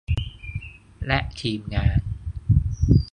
[1.07, 1.97] และทีมงาน